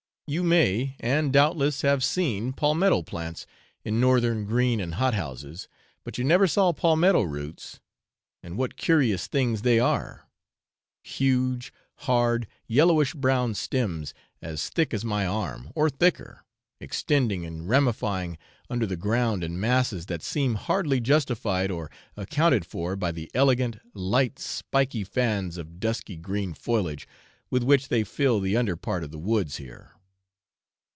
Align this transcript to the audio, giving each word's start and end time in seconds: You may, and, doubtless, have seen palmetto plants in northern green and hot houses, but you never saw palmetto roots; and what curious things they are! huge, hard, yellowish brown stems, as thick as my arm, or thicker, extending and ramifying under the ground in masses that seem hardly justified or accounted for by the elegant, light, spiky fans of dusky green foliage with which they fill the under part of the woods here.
You 0.27 0.43
may, 0.43 0.95
and, 1.01 1.33
doubtless, 1.33 1.81
have 1.81 2.05
seen 2.05 2.53
palmetto 2.53 3.01
plants 3.01 3.45
in 3.83 3.99
northern 3.99 4.45
green 4.45 4.79
and 4.79 4.93
hot 4.93 5.13
houses, 5.13 5.67
but 6.05 6.17
you 6.17 6.23
never 6.23 6.47
saw 6.47 6.71
palmetto 6.71 7.21
roots; 7.23 7.81
and 8.41 8.57
what 8.57 8.77
curious 8.77 9.27
things 9.27 9.63
they 9.63 9.77
are! 9.77 10.29
huge, 11.03 11.73
hard, 12.05 12.47
yellowish 12.65 13.13
brown 13.13 13.55
stems, 13.55 14.13
as 14.41 14.69
thick 14.69 14.93
as 14.93 15.03
my 15.03 15.27
arm, 15.27 15.69
or 15.75 15.89
thicker, 15.89 16.45
extending 16.79 17.45
and 17.45 17.67
ramifying 17.67 18.37
under 18.69 18.85
the 18.85 18.95
ground 18.95 19.43
in 19.43 19.59
masses 19.59 20.05
that 20.05 20.21
seem 20.23 20.55
hardly 20.55 21.01
justified 21.01 21.69
or 21.69 21.91
accounted 22.15 22.65
for 22.65 22.95
by 22.95 23.11
the 23.11 23.29
elegant, 23.33 23.79
light, 23.93 24.39
spiky 24.39 25.03
fans 25.03 25.57
of 25.57 25.81
dusky 25.81 26.15
green 26.15 26.53
foliage 26.53 27.05
with 27.49 27.63
which 27.63 27.89
they 27.89 28.05
fill 28.05 28.39
the 28.39 28.55
under 28.55 28.77
part 28.77 29.03
of 29.03 29.11
the 29.11 29.19
woods 29.19 29.57
here. 29.57 29.91